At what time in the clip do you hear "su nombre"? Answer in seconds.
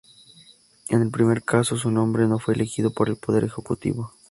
1.77-2.25